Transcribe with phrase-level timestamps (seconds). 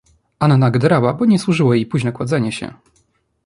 [0.39, 2.73] "Anna gderała, bo jej nie służyło późne kładzenie się."